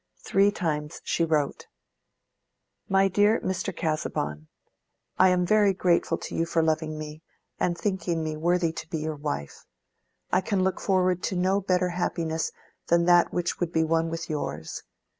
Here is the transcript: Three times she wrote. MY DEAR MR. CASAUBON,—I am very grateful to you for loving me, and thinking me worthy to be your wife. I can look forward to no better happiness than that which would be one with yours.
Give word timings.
Three 0.25 0.49
times 0.49 0.99
she 1.03 1.23
wrote. 1.23 1.67
MY 2.89 3.07
DEAR 3.09 3.39
MR. 3.41 3.75
CASAUBON,—I 3.75 5.29
am 5.29 5.45
very 5.45 5.75
grateful 5.75 6.17
to 6.17 6.33
you 6.33 6.43
for 6.47 6.63
loving 6.63 6.97
me, 6.97 7.21
and 7.59 7.77
thinking 7.77 8.23
me 8.23 8.35
worthy 8.35 8.71
to 8.71 8.89
be 8.89 8.97
your 8.97 9.15
wife. 9.15 9.67
I 10.31 10.41
can 10.41 10.63
look 10.63 10.79
forward 10.79 11.21
to 11.21 11.35
no 11.35 11.61
better 11.61 11.89
happiness 11.89 12.51
than 12.87 13.05
that 13.05 13.31
which 13.31 13.59
would 13.59 13.71
be 13.71 13.83
one 13.83 14.09
with 14.09 14.27
yours. 14.27 14.81